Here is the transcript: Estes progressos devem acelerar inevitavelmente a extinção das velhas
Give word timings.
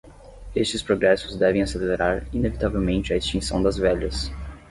Estes 0.55 0.81
progressos 0.81 1.35
devem 1.37 1.61
acelerar 1.61 2.25
inevitavelmente 2.33 3.13
a 3.13 3.17
extinção 3.17 3.61
das 3.61 3.77
velhas 3.77 4.31